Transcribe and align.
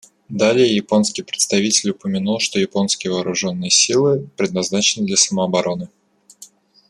Далее 0.29 0.65
японский 0.75 1.21
представитель 1.21 1.91
упомянул, 1.91 2.39
что 2.39 2.59
японские 2.59 3.13
вооруженные 3.13 3.69
силы 3.69 4.27
предназначены 4.35 5.05
для 5.05 5.15
самообороны. 5.15 5.89